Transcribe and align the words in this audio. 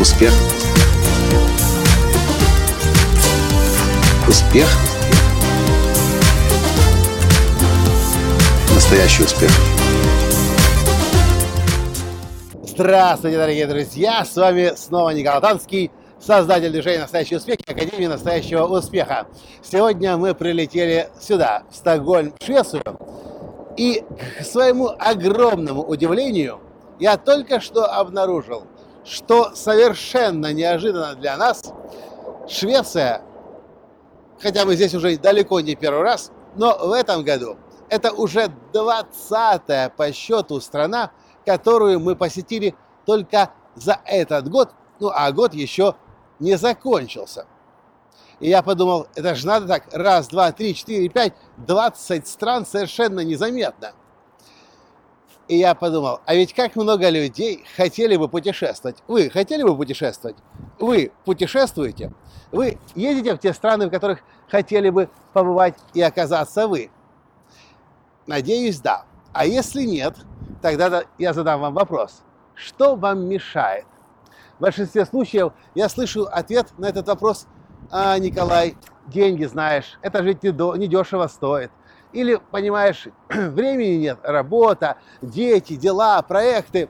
Успех. 0.00 0.32
Успех. 4.26 4.66
Настоящий 8.74 9.24
успех. 9.24 9.50
Здравствуйте, 12.62 13.36
дорогие 13.36 13.66
друзья! 13.66 14.24
С 14.24 14.34
вами 14.36 14.72
снова 14.74 15.10
Николай 15.10 15.42
Танский, 15.42 15.90
создатель 16.18 16.70
движения 16.70 17.00
«Настоящий 17.00 17.36
успех» 17.36 17.58
и 17.60 17.70
Академии 17.70 18.06
настоящего 18.06 18.64
успеха. 18.64 19.26
Сегодня 19.62 20.16
мы 20.16 20.34
прилетели 20.34 21.10
сюда, 21.20 21.64
в 21.70 21.76
Стокгольм, 21.76 22.32
в 22.40 22.42
Швецию. 22.42 22.82
И 23.76 24.02
к 24.40 24.46
своему 24.46 24.94
огромному 24.98 25.82
удивлению, 25.82 26.60
я 26.98 27.18
только 27.18 27.60
что 27.60 27.84
обнаружил, 27.84 28.64
что 29.10 29.54
совершенно 29.54 30.52
неожиданно 30.52 31.14
для 31.16 31.36
нас 31.36 31.72
Швеция, 32.48 33.22
хотя 34.40 34.64
мы 34.64 34.76
здесь 34.76 34.94
уже 34.94 35.18
далеко 35.18 35.60
не 35.60 35.74
первый 35.74 36.02
раз, 36.02 36.30
но 36.54 36.76
в 36.78 36.92
этом 36.92 37.24
году 37.24 37.58
это 37.88 38.12
уже 38.12 38.52
20-я 38.72 39.90
по 39.90 40.12
счету 40.12 40.60
страна, 40.60 41.10
которую 41.44 41.98
мы 41.98 42.14
посетили 42.14 42.76
только 43.04 43.50
за 43.74 44.00
этот 44.04 44.48
год, 44.48 44.70
ну 45.00 45.10
а 45.12 45.30
год 45.32 45.54
еще 45.54 45.96
не 46.38 46.56
закончился. 46.56 47.46
И 48.38 48.48
я 48.48 48.62
подумал, 48.62 49.08
это 49.16 49.34
же 49.34 49.46
надо 49.46 49.66
так, 49.66 49.84
раз, 49.92 50.28
два, 50.28 50.52
три, 50.52 50.74
четыре, 50.74 51.08
пять, 51.08 51.34
двадцать 51.56 52.26
стран 52.26 52.64
совершенно 52.64 53.20
незаметно. 53.20 53.92
И 55.50 55.56
я 55.56 55.74
подумал, 55.74 56.20
а 56.26 56.36
ведь 56.36 56.54
как 56.54 56.76
много 56.76 57.08
людей 57.08 57.64
хотели 57.76 58.14
бы 58.16 58.28
путешествовать. 58.28 58.98
Вы 59.08 59.28
хотели 59.30 59.64
бы 59.64 59.76
путешествовать? 59.76 60.36
Вы 60.78 61.10
путешествуете? 61.24 62.12
Вы 62.52 62.78
едете 62.94 63.34
в 63.34 63.38
те 63.38 63.52
страны, 63.52 63.88
в 63.88 63.90
которых 63.90 64.20
хотели 64.48 64.90
бы 64.90 65.10
побывать 65.32 65.74
и 65.92 66.00
оказаться 66.02 66.68
вы? 66.68 66.92
Надеюсь, 68.28 68.78
да. 68.78 69.06
А 69.32 69.44
если 69.44 69.82
нет, 69.82 70.14
тогда 70.62 71.02
я 71.18 71.32
задам 71.32 71.62
вам 71.62 71.74
вопрос. 71.74 72.22
Что 72.54 72.94
вам 72.94 73.26
мешает? 73.26 73.86
В 74.58 74.62
большинстве 74.62 75.04
случаев 75.04 75.52
я 75.74 75.88
слышу 75.88 76.28
ответ 76.30 76.68
на 76.78 76.86
этот 76.86 77.08
вопрос, 77.08 77.48
а, 77.90 78.16
Николай, 78.20 78.76
деньги 79.08 79.46
знаешь, 79.46 79.98
это 80.00 80.22
же 80.22 80.32
дешево 80.32 81.26
стоит. 81.26 81.72
Или, 82.12 82.40
понимаешь, 82.50 83.08
времени 83.28 83.96
нет, 83.96 84.18
работа, 84.22 84.96
дети, 85.22 85.76
дела, 85.76 86.20
проекты. 86.22 86.88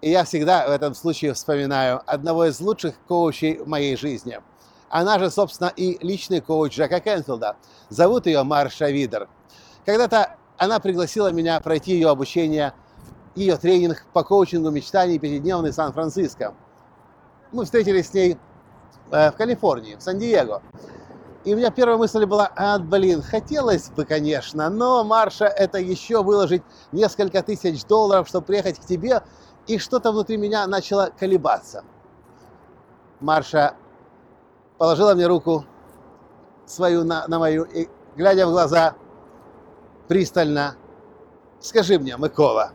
И 0.00 0.10
я 0.10 0.24
всегда 0.24 0.66
в 0.66 0.70
этом 0.70 0.94
случае 0.94 1.34
вспоминаю 1.34 2.02
одного 2.06 2.46
из 2.46 2.60
лучших 2.60 2.94
коучей 3.08 3.58
в 3.58 3.68
моей 3.68 3.96
жизни. 3.96 4.40
Она 4.88 5.18
же, 5.18 5.30
собственно, 5.30 5.72
и 5.74 5.98
личный 6.04 6.40
коуч 6.40 6.76
Джека 6.76 7.00
Кенфилда. 7.00 7.56
Зовут 7.88 8.26
ее 8.26 8.42
Марша 8.42 8.90
Видер. 8.90 9.28
Когда-то 9.84 10.36
она 10.58 10.80
пригласила 10.80 11.32
меня 11.32 11.60
пройти 11.60 11.92
ее 11.92 12.08
обучение, 12.08 12.72
ее 13.34 13.56
тренинг 13.56 14.06
по 14.12 14.22
коучингу 14.24 14.70
мечтаний 14.70 15.18
пятидневный 15.18 15.70
в 15.70 15.74
Сан-Франциско. 15.74 16.54
Мы 17.52 17.64
встретились 17.64 18.08
с 18.08 18.14
ней 18.14 18.38
э, 19.10 19.30
в 19.30 19.36
Калифорнии, 19.36 19.96
в 19.96 20.02
Сан-Диего. 20.02 20.62
И 21.46 21.54
у 21.54 21.56
меня 21.56 21.70
первая 21.70 21.96
мысль 21.96 22.24
была, 22.24 22.50
а, 22.56 22.76
блин, 22.80 23.22
хотелось 23.22 23.90
бы, 23.90 24.04
конечно, 24.04 24.68
но, 24.68 25.04
Марша, 25.04 25.44
это 25.44 25.78
еще 25.78 26.24
выложить 26.24 26.64
несколько 26.90 27.40
тысяч 27.40 27.84
долларов, 27.84 28.26
чтобы 28.26 28.46
приехать 28.46 28.80
к 28.80 28.84
тебе, 28.84 29.22
и 29.68 29.78
что-то 29.78 30.10
внутри 30.10 30.38
меня 30.38 30.66
начало 30.66 31.12
колебаться. 31.16 31.84
Марша 33.20 33.76
положила 34.76 35.14
мне 35.14 35.28
руку 35.28 35.64
свою 36.66 37.04
на, 37.04 37.28
на 37.28 37.38
мою, 37.38 37.62
и, 37.62 37.88
глядя 38.16 38.48
в 38.48 38.50
глаза, 38.50 38.96
пристально, 40.08 40.74
скажи 41.60 41.96
мне, 42.00 42.16
Микола, 42.18 42.72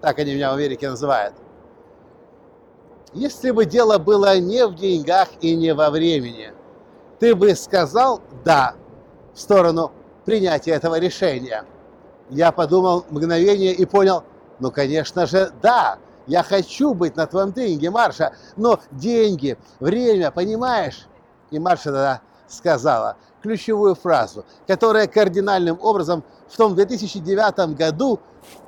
так 0.00 0.18
они 0.18 0.34
меня 0.34 0.50
в 0.50 0.54
Америке 0.54 0.88
называют, 0.88 1.34
если 3.12 3.50
бы 3.50 3.66
дело 3.66 3.98
было 3.98 4.38
не 4.38 4.66
в 4.66 4.74
деньгах 4.76 5.28
и 5.42 5.54
не 5.54 5.74
во 5.74 5.90
времени, 5.90 6.54
ты 7.24 7.34
бы 7.34 7.54
сказал 7.54 8.20
«да» 8.44 8.74
в 9.32 9.40
сторону 9.40 9.92
принятия 10.26 10.72
этого 10.72 10.98
решения. 10.98 11.64
Я 12.28 12.52
подумал 12.52 13.06
мгновение 13.08 13.72
и 13.72 13.86
понял, 13.86 14.24
ну, 14.58 14.70
конечно 14.70 15.24
же, 15.24 15.50
да, 15.62 15.96
я 16.26 16.42
хочу 16.42 16.92
быть 16.92 17.16
на 17.16 17.26
твоем 17.26 17.54
тренинге, 17.54 17.88
Марша, 17.88 18.34
но 18.56 18.78
деньги, 18.90 19.56
время, 19.80 20.32
понимаешь? 20.32 21.06
И 21.50 21.58
Марша 21.58 21.84
тогда 21.84 22.20
сказала 22.46 23.16
ключевую 23.40 23.94
фразу, 23.94 24.44
которая 24.66 25.06
кардинальным 25.06 25.78
образом 25.80 26.24
в 26.46 26.54
том 26.58 26.74
2009 26.74 27.74
году 27.74 28.20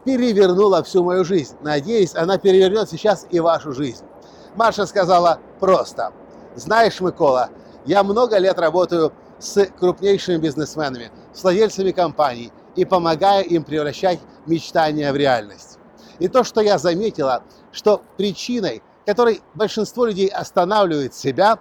перевернула 0.06 0.82
всю 0.82 1.04
мою 1.04 1.26
жизнь. 1.26 1.54
Надеюсь, 1.60 2.14
она 2.14 2.38
перевернет 2.38 2.88
сейчас 2.88 3.26
и 3.28 3.38
вашу 3.38 3.72
жизнь. 3.72 4.06
Марша 4.54 4.86
сказала 4.86 5.40
просто, 5.60 6.14
знаешь, 6.54 7.02
Микола, 7.02 7.50
я 7.86 8.02
много 8.02 8.38
лет 8.38 8.58
работаю 8.58 9.12
с 9.38 9.64
крупнейшими 9.78 10.36
бизнесменами, 10.36 11.10
с 11.32 11.42
владельцами 11.42 11.92
компаний 11.92 12.52
и 12.74 12.84
помогаю 12.84 13.44
им 13.44 13.64
превращать 13.64 14.18
мечтания 14.46 15.12
в 15.12 15.16
реальность. 15.16 15.78
И 16.18 16.28
то, 16.28 16.44
что 16.44 16.60
я 16.60 16.78
заметила, 16.78 17.42
что 17.72 18.02
причиной, 18.16 18.82
которой 19.04 19.40
большинство 19.54 20.06
людей 20.06 20.28
останавливает 20.28 21.14
себя 21.14 21.58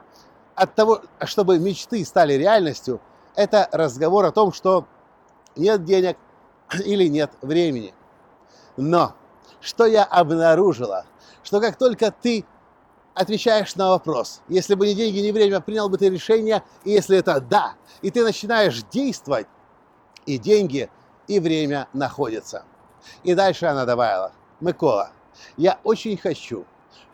от 0.56 0.74
того, 0.76 1.02
чтобы 1.26 1.60
мечты 1.60 2.04
стали 2.06 2.34
реальностью, 2.34 3.02
это 3.36 3.68
разговор 3.72 4.26
о 4.26 4.32
том, 4.32 4.54
что 4.54 4.86
нет 5.56 5.84
денег 5.84 6.18
или 6.86 7.08
нет 7.08 7.32
времени. 7.42 7.94
Но 8.78 9.14
что 9.60 9.86
я 9.86 10.04
обнаружила, 10.04 11.06
что 11.44 11.60
как 11.60 11.78
только 11.78 12.12
ты 12.12 12.46
отвечаешь 13.16 13.76
на 13.76 13.90
вопрос. 13.90 14.42
Если 14.48 14.76
бы 14.76 14.86
не 14.86 14.94
деньги, 14.94 15.20
не 15.20 15.32
время, 15.32 15.62
принял 15.62 15.90
бы 15.90 15.98
ты 15.98 16.10
решение, 16.10 16.64
и 16.84 16.92
если 16.92 17.18
это 17.18 17.40
да, 17.40 17.74
и 18.02 18.12
ты 18.12 18.24
начинаешь 18.24 18.84
действовать, 18.92 19.48
и 20.26 20.38
деньги, 20.38 20.90
и 21.28 21.40
время 21.40 21.88
находятся. 21.94 22.66
И 23.24 23.34
дальше 23.34 23.66
она 23.66 23.86
добавила, 23.86 24.32
Микола, 24.60 25.12
я 25.58 25.80
очень 25.84 26.18
хочу, 26.18 26.66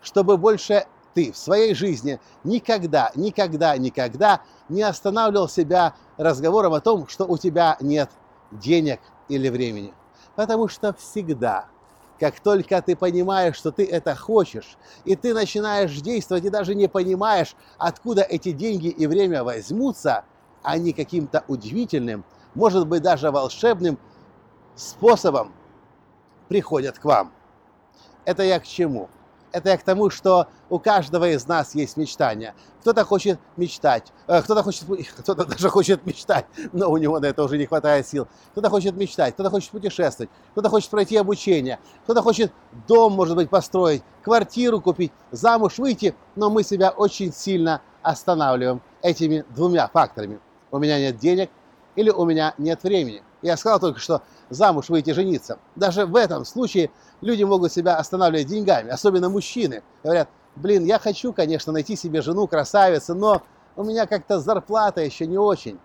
чтобы 0.02 0.36
больше 0.36 0.86
ты 1.14 1.32
в 1.32 1.36
своей 1.36 1.74
жизни 1.74 2.20
никогда, 2.42 3.12
никогда, 3.14 3.76
никогда 3.76 4.42
не 4.68 4.82
останавливал 4.82 5.48
себя 5.48 5.94
разговором 6.16 6.72
о 6.72 6.80
том, 6.80 7.06
что 7.06 7.24
у 7.24 7.38
тебя 7.38 7.76
нет 7.80 8.10
денег 8.50 9.00
или 9.28 9.48
времени. 9.48 9.92
Потому 10.34 10.68
что 10.68 10.94
всегда 10.94 11.66
как 12.22 12.38
только 12.38 12.80
ты 12.80 12.94
понимаешь, 12.94 13.56
что 13.56 13.72
ты 13.72 13.84
это 13.84 14.14
хочешь, 14.14 14.78
и 15.04 15.16
ты 15.16 15.34
начинаешь 15.34 16.00
действовать, 16.00 16.44
и 16.44 16.50
даже 16.50 16.76
не 16.76 16.86
понимаешь, 16.86 17.56
откуда 17.78 18.22
эти 18.22 18.52
деньги 18.52 18.86
и 18.86 19.08
время 19.08 19.42
возьмутся, 19.42 20.24
они 20.62 20.92
каким-то 20.92 21.42
удивительным, 21.48 22.24
может 22.54 22.86
быть 22.86 23.02
даже 23.02 23.32
волшебным 23.32 23.98
способом 24.76 25.52
приходят 26.46 26.96
к 26.96 27.04
вам. 27.04 27.32
Это 28.24 28.44
я 28.44 28.60
к 28.60 28.66
чему? 28.68 29.10
Это 29.52 29.70
я 29.70 29.76
к 29.76 29.82
тому, 29.82 30.10
что 30.10 30.48
у 30.70 30.78
каждого 30.78 31.28
из 31.28 31.46
нас 31.46 31.74
есть 31.74 31.96
мечтания. 31.96 32.54
Кто-то 32.80 33.04
хочет 33.04 33.38
мечтать, 33.56 34.12
э, 34.26 34.42
кто-то 34.42 34.62
хочет, 34.62 34.84
кто-то 35.18 35.44
даже 35.44 35.68
хочет 35.68 36.04
мечтать, 36.06 36.46
но 36.72 36.90
у 36.90 36.96
него 36.96 37.20
на 37.20 37.26
это 37.26 37.44
уже 37.44 37.58
не 37.58 37.66
хватает 37.66 38.06
сил. 38.06 38.26
Кто-то 38.52 38.70
хочет 38.70 38.96
мечтать, 38.96 39.34
кто-то 39.34 39.50
хочет 39.50 39.70
путешествовать, 39.70 40.30
кто-то 40.52 40.68
хочет 40.68 40.90
пройти 40.90 41.16
обучение, 41.16 41.78
кто-то 42.04 42.22
хочет 42.22 42.52
дом, 42.88 43.12
может 43.12 43.36
быть, 43.36 43.50
построить, 43.50 44.02
квартиру 44.22 44.80
купить, 44.80 45.12
замуж 45.30 45.78
выйти, 45.78 46.14
но 46.34 46.50
мы 46.50 46.62
себя 46.62 46.90
очень 46.90 47.32
сильно 47.32 47.82
останавливаем 48.02 48.80
этими 49.02 49.44
двумя 49.54 49.86
факторами. 49.88 50.40
У 50.70 50.78
меня 50.78 50.98
нет 50.98 51.18
денег 51.18 51.50
или 51.94 52.10
у 52.10 52.24
меня 52.24 52.54
нет 52.58 52.82
времени. 52.82 53.22
Я 53.42 53.56
сказал 53.56 53.80
только, 53.80 54.00
что 54.00 54.22
замуж 54.52 54.88
выйти 54.88 55.10
жениться. 55.10 55.58
Даже 55.76 56.06
в 56.06 56.16
этом 56.16 56.44
случае 56.44 56.90
люди 57.20 57.42
могут 57.42 57.72
себя 57.72 57.96
останавливать 57.96 58.46
деньгами, 58.46 58.90
особенно 58.90 59.28
мужчины. 59.28 59.82
Говорят, 60.02 60.28
блин, 60.56 60.84
я 60.84 60.98
хочу, 60.98 61.32
конечно, 61.32 61.72
найти 61.72 61.96
себе 61.96 62.22
жену, 62.22 62.46
красавицу, 62.46 63.14
но 63.14 63.42
у 63.76 63.84
меня 63.84 64.06
как-то 64.06 64.40
зарплата 64.40 65.00
еще 65.00 65.26
не 65.26 65.38
очень. 65.38 65.78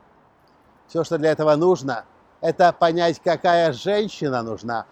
Все, 0.87 1.03
что 1.03 1.17
для 1.17 1.31
этого 1.31 1.55
нужно, 1.55 2.05
это 2.41 2.71
понять, 2.73 3.21
какая 3.23 3.73
женщина 3.73 4.43
нужна. 4.43 4.85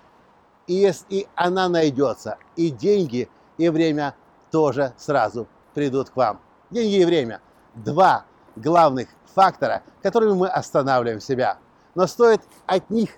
И, 0.67 0.91
и 1.09 1.27
она 1.35 1.69
найдется. 1.69 2.37
И 2.55 2.69
деньги, 2.69 3.29
и 3.57 3.69
время 3.69 4.15
тоже 4.51 4.93
сразу 4.97 5.47
придут 5.73 6.09
к 6.09 6.15
вам. 6.15 6.39
Деньги 6.71 7.01
и 7.01 7.05
время. 7.05 7.41
Два 7.75 8.25
главных 8.55 9.09
фактора, 9.33 9.83
которыми 10.01 10.33
мы 10.33 10.47
останавливаем 10.47 11.19
себя. 11.19 11.57
Но 11.93 12.07
стоит 12.07 12.41
от 12.65 12.89
них, 12.89 13.11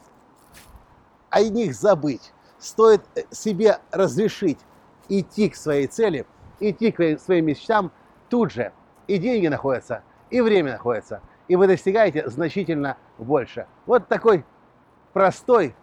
о 1.30 1.42
них 1.42 1.76
забыть, 1.76 2.34
стоит 2.60 3.02
э, 3.16 3.24
себе 3.32 3.80
разрешить 3.92 4.60
идти 5.10 5.50
к 5.50 5.56
своей 5.56 5.88
цели, 5.88 6.26
идти 6.60 6.92
к 6.92 7.20
своим 7.20 7.46
мечтам, 7.46 7.92
тут 8.30 8.52
же 8.52 8.72
и 9.08 9.18
деньги 9.18 9.48
находятся, 9.48 10.04
и 10.30 10.42
время 10.42 10.74
находится, 10.74 11.22
и 11.48 11.56
вы 11.56 11.68
достигаете 11.68 12.30
значительно 12.30 12.98
больше. 13.18 13.68
Вот 13.86 14.08
такой 14.08 14.46
простой, 15.14 15.76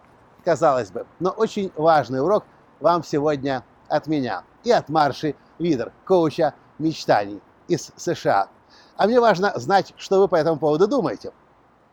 казалось 0.43 0.91
бы, 0.91 1.05
но 1.19 1.31
очень 1.31 1.71
важный 1.75 2.21
урок 2.21 2.45
вам 2.79 3.03
сегодня 3.03 3.63
от 3.87 4.07
меня 4.07 4.43
и 4.63 4.71
от 4.71 4.89
Марши 4.89 5.35
Видер, 5.57 5.93
коуча 6.05 6.53
мечтаний 6.79 7.41
из 7.67 7.91
США. 7.95 8.49
А 8.97 9.07
мне 9.07 9.19
важно 9.19 9.53
знать, 9.55 9.93
что 9.97 10.19
вы 10.19 10.27
по 10.27 10.35
этому 10.35 10.57
поводу 10.57 10.87
думаете. 10.87 11.31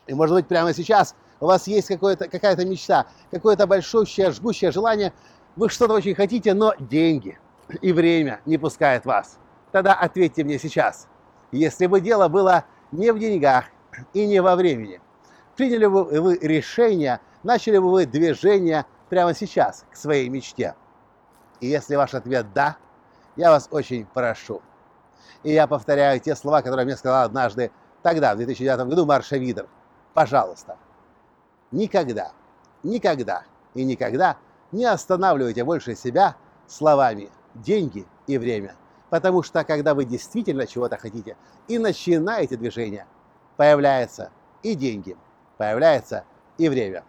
И 0.07 0.15
может 0.15 0.35
быть 0.35 0.49
прямо 0.49 0.75
сейчас 0.75 1.15
у 1.43 1.47
вас 1.47 1.67
есть 1.67 1.89
какая-то 1.89 2.65
мечта, 2.65 3.07
какое-то 3.33 3.67
большущее, 3.67 4.31
жгущее 4.31 4.71
желание, 4.71 5.13
вы 5.57 5.69
что-то 5.69 5.95
очень 5.95 6.15
хотите, 6.15 6.55
но 6.55 6.73
деньги 6.79 7.37
и 7.81 7.93
время 7.93 8.41
не 8.47 8.59
пускают 8.59 9.05
вас. 9.07 9.39
Тогда 9.73 9.93
ответьте 9.93 10.45
мне 10.45 10.57
сейчас, 10.61 11.09
если 11.51 11.87
бы 11.89 12.01
дело 12.01 12.29
было 12.29 12.65
не 12.93 13.13
в 13.13 13.19
деньгах 13.19 13.65
и 14.13 14.25
не 14.25 14.41
во 14.41 14.55
времени, 14.55 15.01
приняли 15.57 15.87
бы 15.87 16.05
вы 16.05 16.39
решение, 16.41 17.19
начали 17.43 17.79
бы 17.79 17.91
вы 17.91 18.07
движение 18.07 18.87
прямо 19.09 19.35
сейчас 19.35 19.85
к 19.91 19.97
своей 19.97 20.29
мечте? 20.29 20.77
И 21.59 21.67
если 21.67 21.97
ваш 21.97 22.15
ответ 22.15 22.53
«да», 22.55 22.77
я 23.35 23.51
вас 23.51 23.67
очень 23.73 24.07
прошу. 24.07 24.63
И 25.43 25.53
я 25.53 25.67
повторяю 25.67 26.21
те 26.21 26.37
слова, 26.37 26.63
которые 26.63 26.85
мне 26.85 26.97
сказал 26.97 27.25
однажды 27.25 27.73
тогда, 28.01 28.35
в 28.35 28.37
2009 28.37 28.87
году, 28.87 29.07
Марша 29.07 29.39
Видер. 29.39 29.67
Пожалуйста, 30.15 30.77
никогда, 31.73 32.33
никогда 32.83 33.45
и 33.75 33.85
никогда 33.85 34.37
не 34.71 34.85
останавливайте 34.85 35.65
больше 35.65 35.97
себя 35.97 36.37
словами 36.67 37.31
«деньги» 37.55 38.07
и 38.27 38.39
«время». 38.39 38.77
Потому 39.11 39.43
что, 39.43 39.63
когда 39.65 39.95
вы 39.95 40.05
действительно 40.07 40.67
чего-то 40.67 40.97
хотите 40.97 41.37
и 41.69 41.79
начинаете 41.79 42.57
движение, 42.57 43.07
появляются 43.57 44.31
и 44.63 44.75
деньги, 44.75 45.17
появляется 45.59 46.25
и 46.57 46.69
время. 46.69 47.05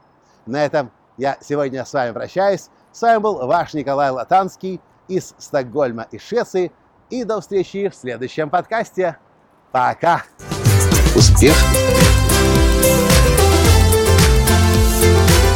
На 0.45 0.65
этом 0.65 0.91
я 1.17 1.37
сегодня 1.41 1.85
с 1.85 1.93
вами 1.93 2.11
прощаюсь. 2.11 2.69
С 2.91 3.01
вами 3.01 3.19
был 3.19 3.47
ваш 3.47 3.73
Николай 3.73 4.09
Латанский 4.09 4.81
из 5.07 5.33
Стокгольма 5.37 6.07
и 6.11 6.17
Швеции. 6.17 6.71
И 7.09 7.23
до 7.23 7.39
встречи 7.39 7.87
в 7.87 7.95
следующем 7.95 8.49
подкасте. 8.49 9.17
Пока! 9.71 10.23
Успех! 11.15 11.55